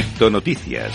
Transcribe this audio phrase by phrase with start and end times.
[0.00, 0.94] Cripto Noticias.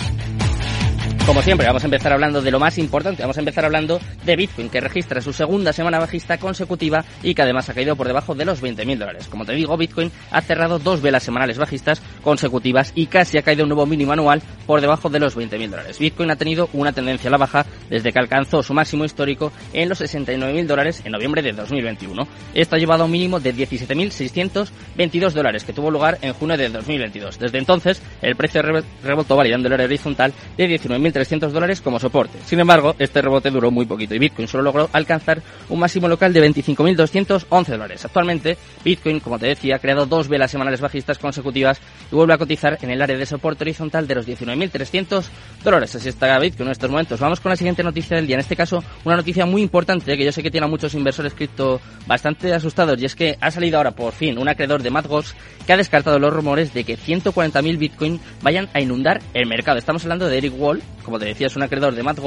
[1.26, 3.24] Como siempre, vamos a empezar hablando de lo más importante.
[3.24, 7.42] Vamos a empezar hablando de Bitcoin, que registra su segunda semana bajista consecutiva y que
[7.42, 9.28] además ha caído por debajo de los 20.000 dólares.
[9.28, 13.64] Como te digo, Bitcoin ha cerrado dos velas semanales bajistas consecutivas y casi ha caído
[13.64, 15.98] un nuevo mínimo anual por debajo de los 20.000 dólares.
[15.98, 19.90] Bitcoin ha tenido una tendencia a la baja desde que alcanzó su máximo histórico en
[19.90, 22.28] los 69.000 dólares en noviembre de 2021.
[22.54, 26.70] Esto ha llevado a un mínimo de 17.622 dólares que tuvo lugar en junio de
[26.70, 27.40] 2022.
[27.40, 32.40] Desde entonces, el precio rebotó validando el área horizontal de 19.000 300 dólares como soporte.
[32.46, 36.34] Sin embargo, este rebote duró muy poquito y Bitcoin solo logró alcanzar un máximo local
[36.34, 38.04] de 25.211 dólares.
[38.04, 41.80] Actualmente, Bitcoin, como te decía, ha creado dos velas semanales bajistas consecutivas
[42.12, 45.24] y vuelve a cotizar en el área de soporte horizontal de los 19.300
[45.64, 45.96] dólares.
[45.96, 47.18] Así está Bitcoin en estos momentos.
[47.18, 48.36] Vamos con la siguiente noticia del día.
[48.36, 51.34] En este caso, una noticia muy importante que yo sé que tiene a muchos inversores
[51.34, 55.34] cripto bastante asustados y es que ha salido ahora por fin un acreedor de Mt.
[55.66, 59.78] que ha descartado los rumores de que 140.000 Bitcoin vayan a inundar el mercado.
[59.78, 62.20] Estamos hablando de Eric Wall, como te decía, es un acreedor de Mt.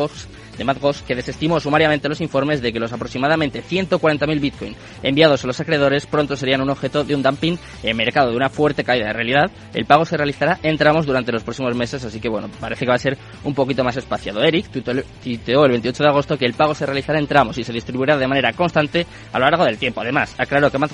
[0.57, 5.61] de que desestimó sumariamente los informes de que los aproximadamente 140.000 Bitcoin enviados a los
[5.61, 9.09] acreedores pronto serían un objeto de un dumping en mercado, de una fuerte caída.
[9.09, 12.49] de realidad, el pago se realizará en tramos durante los próximos meses, así que bueno,
[12.61, 14.43] parece que va a ser un poquito más espaciado.
[14.43, 17.73] Eric tuiteó el 28 de agosto que el pago se realizará en tramos y se
[17.73, 20.01] distribuirá de manera constante a lo largo del tiempo.
[20.01, 20.93] Además, aclaró que Mt.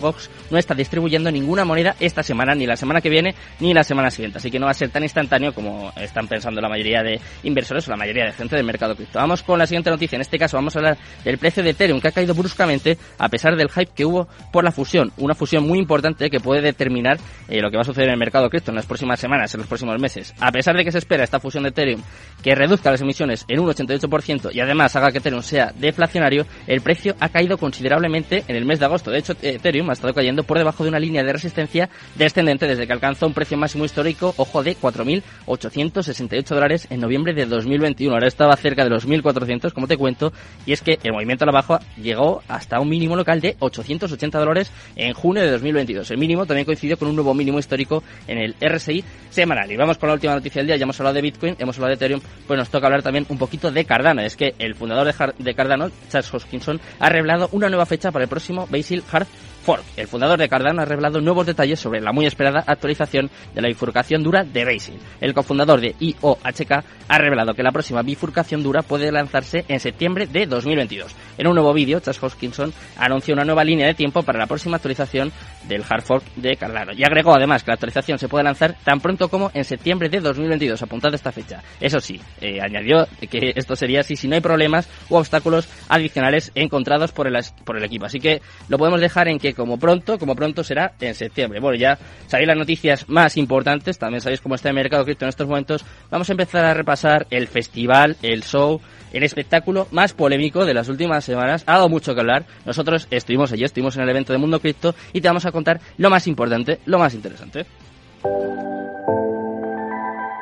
[0.51, 4.11] no está distribuyendo ninguna moneda esta semana, ni la semana que viene, ni la semana
[4.11, 7.21] siguiente, así que no va a ser tan instantáneo como están pensando la mayoría de
[7.43, 9.19] inversores o la mayoría de gente del mercado cripto.
[9.19, 10.17] Vamos con la siguiente noticia.
[10.17, 13.29] En este caso vamos a hablar del precio de Ethereum que ha caído bruscamente a
[13.29, 15.13] pesar del hype que hubo por la fusión.
[15.17, 18.19] Una fusión muy importante que puede determinar eh, lo que va a suceder en el
[18.19, 20.35] mercado cripto en las próximas semanas, en los próximos meses.
[20.41, 22.03] A pesar de que se espera esta fusión de Ethereum
[22.43, 26.81] que reduzca las emisiones en un 88% y además haga que Ethereum sea deflacionario, el
[26.81, 29.11] precio ha caído considerablemente en el mes de agosto.
[29.11, 32.87] De hecho, Ethereum ha estado cayendo por debajo de una línea de resistencia descendente desde
[32.87, 37.64] que alcanzó un precio máximo histórico, ojo, de 4.868 dólares en noviembre de 2020.
[37.65, 38.15] 2021.
[38.15, 40.33] Ahora estaba cerca de los 1.400, como te cuento,
[40.67, 44.39] y es que el movimiento a la baja llegó hasta un mínimo local de 880
[44.39, 46.11] dólares en junio de 2022.
[46.11, 49.71] El mínimo también coincidió con un nuevo mínimo histórico en el RSI semanal.
[49.71, 50.77] Y vamos con la última noticia del día.
[50.77, 53.39] Ya hemos hablado de Bitcoin, hemos hablado de Ethereum, pues nos toca hablar también un
[53.39, 54.23] poquito de Cardano.
[54.23, 58.29] Es que el fundador de, Cardano, Charles Hoskinson, ha revelado una nueva fecha para el
[58.29, 59.27] próximo Basil Hard
[59.65, 59.83] Fork.
[59.97, 63.69] El fundador de Cardano ha revelado nuevos detalles sobre la muy esperada actualización de la
[63.69, 64.99] bifurcación dura de Basil.
[65.21, 70.27] El cofundador de IOHK ha revelado que la próxima bifurcación dura puede lanzarse en septiembre
[70.27, 71.15] de 2022.
[71.39, 74.77] En un nuevo vídeo, Chas Hoskinson anunció una nueva línea de tiempo para la próxima
[74.77, 75.33] actualización
[75.67, 76.93] del hard fork de Cardano.
[76.93, 80.21] Y agregó además que la actualización se puede lanzar tan pronto como en septiembre de
[80.21, 81.63] 2022, apuntado esta fecha.
[81.81, 86.53] Eso sí, eh, añadió que esto sería así si no hay problemas u obstáculos adicionales
[86.55, 88.07] encontrados por el, por el equipo.
[88.07, 91.61] Así que lo podemos dejar en como pronto, como pronto será en septiembre.
[91.61, 95.31] Bueno, ya sabéis las noticias más importantes, también sabéis cómo está el mercado cripto en
[95.31, 95.85] estos momentos.
[96.11, 98.81] Vamos a empezar a repasar el festival, el show,
[99.13, 101.63] el espectáculo más polémico de las últimas semanas.
[101.67, 102.45] Ha dado mucho que hablar.
[102.65, 105.81] Nosotros estuvimos allí, estuvimos en el evento de Mundo Cripto y te vamos a contar
[105.97, 107.65] lo más importante, lo más interesante.